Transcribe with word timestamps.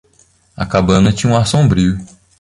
A 0.57 0.65
cabana 0.65 1.13
tinha 1.13 1.31
um 1.31 1.37
ar 1.37 1.45
sombrio. 1.45 1.95